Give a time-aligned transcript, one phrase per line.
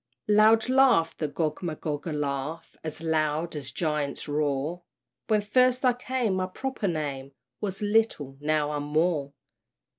[0.27, 4.81] Loud laughed the Gogmagog, a laugh As loud as giant's roar
[5.27, 9.33] "When first I came, my proper name Was Little now I'm _Moore!